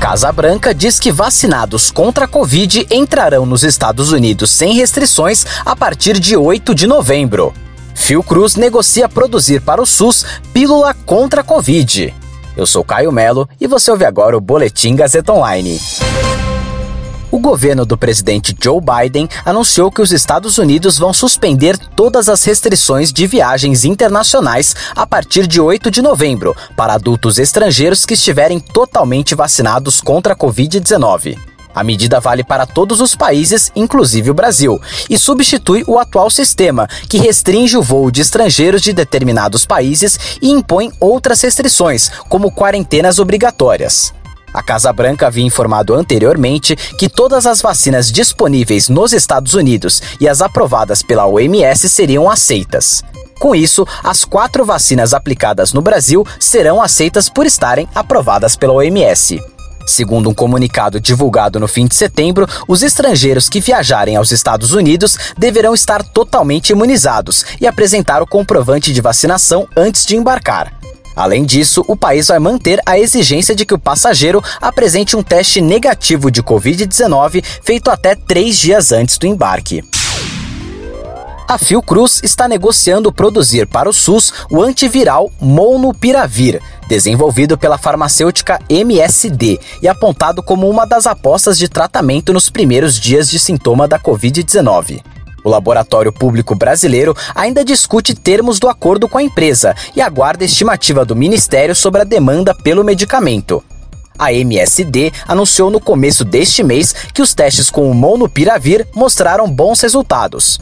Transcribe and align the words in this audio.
Casa 0.00 0.32
Branca 0.32 0.74
diz 0.74 0.98
que 0.98 1.12
vacinados 1.12 1.90
contra 1.90 2.24
a 2.24 2.28
Covid 2.28 2.86
entrarão 2.90 3.44
nos 3.44 3.62
Estados 3.62 4.12
Unidos 4.12 4.50
sem 4.50 4.72
restrições 4.72 5.44
a 5.62 5.76
partir 5.76 6.18
de 6.18 6.34
8 6.34 6.74
de 6.74 6.86
novembro. 6.86 7.52
Fiocruz 7.94 8.56
negocia 8.56 9.10
produzir 9.10 9.60
para 9.60 9.82
o 9.82 9.84
SUS 9.84 10.24
pílula 10.54 10.94
contra 11.04 11.42
a 11.42 11.44
Covid. 11.44 12.14
Eu 12.56 12.66
sou 12.66 12.82
Caio 12.82 13.12
Melo 13.12 13.46
e 13.60 13.66
você 13.66 13.90
ouve 13.90 14.06
agora 14.06 14.34
o 14.34 14.40
Boletim 14.40 14.96
Gazeta 14.96 15.34
Online. 15.34 15.78
O 17.32 17.38
governo 17.38 17.86
do 17.86 17.96
presidente 17.96 18.56
Joe 18.60 18.80
Biden 18.80 19.28
anunciou 19.44 19.88
que 19.88 20.02
os 20.02 20.10
Estados 20.10 20.58
Unidos 20.58 20.98
vão 20.98 21.12
suspender 21.12 21.78
todas 21.78 22.28
as 22.28 22.42
restrições 22.42 23.12
de 23.12 23.24
viagens 23.24 23.84
internacionais 23.84 24.74
a 24.96 25.06
partir 25.06 25.46
de 25.46 25.60
8 25.60 25.92
de 25.92 26.02
novembro 26.02 26.56
para 26.76 26.94
adultos 26.94 27.38
estrangeiros 27.38 28.04
que 28.04 28.14
estiverem 28.14 28.58
totalmente 28.58 29.36
vacinados 29.36 30.00
contra 30.00 30.32
a 30.32 30.36
Covid-19. 30.36 31.38
A 31.72 31.84
medida 31.84 32.18
vale 32.18 32.42
para 32.42 32.66
todos 32.66 33.00
os 33.00 33.14
países, 33.14 33.70
inclusive 33.76 34.28
o 34.28 34.34
Brasil, 34.34 34.80
e 35.08 35.16
substitui 35.16 35.84
o 35.86 36.00
atual 36.00 36.28
sistema, 36.30 36.88
que 37.08 37.16
restringe 37.16 37.76
o 37.76 37.82
voo 37.82 38.10
de 38.10 38.22
estrangeiros 38.22 38.82
de 38.82 38.92
determinados 38.92 39.64
países 39.64 40.18
e 40.42 40.50
impõe 40.50 40.90
outras 40.98 41.40
restrições, 41.42 42.10
como 42.28 42.50
quarentenas 42.50 43.20
obrigatórias. 43.20 44.12
A 44.52 44.62
Casa 44.62 44.92
Branca 44.92 45.28
havia 45.28 45.44
informado 45.44 45.94
anteriormente 45.94 46.74
que 46.74 47.08
todas 47.08 47.46
as 47.46 47.62
vacinas 47.62 48.10
disponíveis 48.10 48.88
nos 48.88 49.12
Estados 49.12 49.54
Unidos 49.54 50.02
e 50.20 50.28
as 50.28 50.40
aprovadas 50.42 51.02
pela 51.02 51.26
OMS 51.26 51.88
seriam 51.88 52.28
aceitas. 52.28 53.02
Com 53.38 53.54
isso, 53.54 53.86
as 54.04 54.24
quatro 54.24 54.64
vacinas 54.64 55.14
aplicadas 55.14 55.72
no 55.72 55.80
Brasil 55.80 56.26
serão 56.38 56.82
aceitas 56.82 57.28
por 57.28 57.46
estarem 57.46 57.88
aprovadas 57.94 58.54
pela 58.54 58.74
OMS. 58.74 59.40
Segundo 59.86 60.28
um 60.28 60.34
comunicado 60.34 61.00
divulgado 61.00 61.58
no 61.58 61.66
fim 61.66 61.86
de 61.86 61.94
setembro, 61.94 62.46
os 62.68 62.82
estrangeiros 62.82 63.48
que 63.48 63.60
viajarem 63.60 64.14
aos 64.14 64.30
Estados 64.30 64.72
Unidos 64.72 65.16
deverão 65.38 65.74
estar 65.74 66.02
totalmente 66.04 66.70
imunizados 66.70 67.44
e 67.60 67.66
apresentar 67.66 68.22
o 68.22 68.26
comprovante 68.26 68.92
de 68.92 69.00
vacinação 69.00 69.66
antes 69.76 70.04
de 70.04 70.16
embarcar. 70.16 70.79
Além 71.14 71.44
disso, 71.44 71.84
o 71.88 71.96
país 71.96 72.28
vai 72.28 72.38
manter 72.38 72.80
a 72.86 72.98
exigência 72.98 73.54
de 73.54 73.64
que 73.64 73.74
o 73.74 73.78
passageiro 73.78 74.42
apresente 74.60 75.16
um 75.16 75.22
teste 75.22 75.60
negativo 75.60 76.30
de 76.30 76.42
Covid-19 76.42 77.44
feito 77.62 77.90
até 77.90 78.14
três 78.14 78.58
dias 78.58 78.92
antes 78.92 79.18
do 79.18 79.26
embarque. 79.26 79.82
A 81.50 81.58
Fiocruz 81.58 82.20
está 82.22 82.46
negociando 82.46 83.12
produzir 83.12 83.66
para 83.66 83.88
o 83.88 83.92
SUS 83.92 84.32
o 84.48 84.62
antiviral 84.62 85.32
Molnupiravir, 85.40 86.62
desenvolvido 86.86 87.58
pela 87.58 87.76
farmacêutica 87.76 88.60
MSD 88.68 89.58
e 89.82 89.88
apontado 89.88 90.44
como 90.44 90.70
uma 90.70 90.86
das 90.86 91.08
apostas 91.08 91.58
de 91.58 91.68
tratamento 91.68 92.32
nos 92.32 92.48
primeiros 92.48 92.94
dias 93.00 93.28
de 93.28 93.40
sintoma 93.40 93.88
da 93.88 93.98
Covid-19. 93.98 95.02
O 95.44 95.48
laboratório 95.48 96.12
público 96.12 96.54
brasileiro 96.54 97.16
ainda 97.34 97.64
discute 97.64 98.14
termos 98.14 98.58
do 98.58 98.68
acordo 98.68 99.08
com 99.08 99.18
a 99.18 99.22
empresa 99.22 99.74
e 99.94 100.00
aguarda 100.00 100.44
estimativa 100.44 101.04
do 101.04 101.16
Ministério 101.16 101.74
sobre 101.74 102.02
a 102.02 102.04
demanda 102.04 102.54
pelo 102.54 102.84
medicamento. 102.84 103.62
A 104.18 104.32
MSD 104.34 105.12
anunciou 105.26 105.70
no 105.70 105.80
começo 105.80 106.24
deste 106.24 106.62
mês 106.62 106.92
que 107.14 107.22
os 107.22 107.32
testes 107.32 107.70
com 107.70 107.90
o 107.90 107.94
Molnupiravir 107.94 108.86
mostraram 108.94 109.50
bons 109.50 109.80
resultados. 109.80 110.60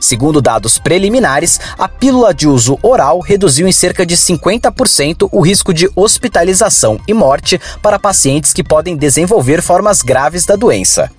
Segundo 0.00 0.40
dados 0.40 0.78
preliminares, 0.78 1.60
a 1.78 1.88
pílula 1.88 2.34
de 2.34 2.48
uso 2.48 2.78
oral 2.82 3.20
reduziu 3.20 3.66
em 3.66 3.72
cerca 3.72 4.04
de 4.04 4.16
50% 4.16 5.28
o 5.30 5.40
risco 5.40 5.72
de 5.72 5.88
hospitalização 5.94 6.98
e 7.06 7.14
morte 7.14 7.60
para 7.82 7.98
pacientes 7.98 8.52
que 8.52 8.64
podem 8.64 8.96
desenvolver 8.96 9.62
formas 9.62 10.02
graves 10.02 10.44
da 10.44 10.56
doença. 10.56 11.10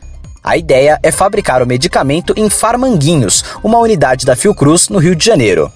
A 0.46 0.58
ideia 0.58 1.00
é 1.02 1.12
fabricar 1.12 1.64
o 1.64 1.66
medicamento 1.66 2.32
em 2.38 2.52
Farmanguinhos, 2.52 3.44
uma 3.64 3.80
unidade 3.80 4.28
da 4.28 4.36
Fiocruz, 4.36 4.90
no 4.90 5.00
Rio 5.00 5.16
de 5.16 5.26
Janeiro. 5.26 5.72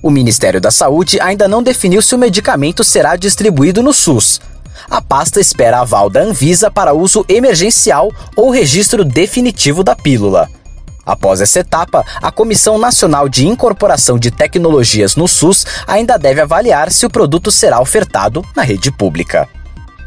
O 0.00 0.08
Ministério 0.08 0.60
da 0.60 0.70
Saúde 0.70 1.20
ainda 1.20 1.48
não 1.48 1.64
definiu 1.64 2.00
se 2.00 2.14
o 2.14 2.18
medicamento 2.18 2.84
será 2.84 3.16
distribuído 3.16 3.82
no 3.82 3.92
SUS. 3.92 4.40
A 4.88 5.02
pasta 5.02 5.40
espera 5.40 5.80
aval 5.80 6.08
da 6.08 6.20
Anvisa 6.20 6.70
para 6.70 6.94
uso 6.94 7.24
emergencial 7.28 8.08
ou 8.36 8.50
registro 8.50 9.04
definitivo 9.04 9.82
da 9.82 9.96
pílula. 9.96 10.48
Após 11.04 11.40
essa 11.40 11.58
etapa, 11.58 12.04
a 12.22 12.30
Comissão 12.30 12.78
Nacional 12.78 13.28
de 13.28 13.48
Incorporação 13.48 14.16
de 14.16 14.30
Tecnologias 14.30 15.16
no 15.16 15.26
SUS 15.26 15.66
ainda 15.88 16.16
deve 16.16 16.40
avaliar 16.40 16.92
se 16.92 17.04
o 17.04 17.10
produto 17.10 17.50
será 17.50 17.80
ofertado 17.80 18.44
na 18.54 18.62
rede 18.62 18.92
pública. 18.92 19.48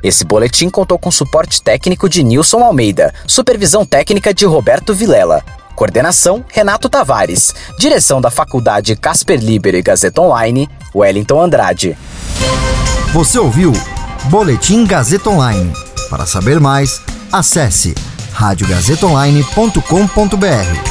Esse 0.04 0.24
boletim 0.24 0.70
contou 0.70 1.00
com 1.00 1.12
suporte 1.12 1.62
técnico 1.62 2.08
de 2.08 2.24
Nilson 2.24 2.64
Almeida, 2.64 3.14
supervisão 3.26 3.86
técnica 3.86 4.34
de 4.34 4.46
Roberto 4.46 4.94
Vilela, 4.94 5.44
coordenação 5.76 6.46
Renato 6.48 6.88
Tavares, 6.90 7.54
direção 7.80 8.22
da 8.22 8.32
Faculdade 8.32 8.96
Casper 8.96 9.40
Libero 9.40 9.78
e 9.78 9.82
Gazeta 9.82 10.22
Online, 10.22 10.70
Wellington 10.94 11.42
Andrade. 11.42 11.98
Você 13.14 13.40
ouviu 13.40 13.72
Boletim 14.26 14.86
Gazeta 14.86 15.30
Online. 15.30 15.72
Para 16.10 16.26
saber 16.26 16.60
mais, 16.60 17.02
acesse 17.32 17.96
radiogazetaonline.com.br. 18.34 20.87